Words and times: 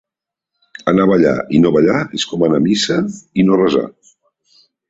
Anar 0.91 1.03
a 1.03 1.09
ballar 1.11 1.35
i 1.59 1.59
no 1.65 1.71
ballar 1.77 1.99
és 2.21 2.27
com 2.31 2.47
anar 2.49 2.63
a 2.63 2.65
missa 2.71 3.01
i 3.43 3.49
no 3.51 3.63
resar. 3.63 3.89